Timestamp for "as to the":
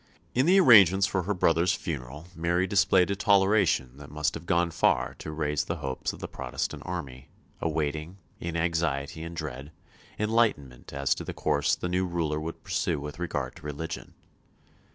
10.91-11.35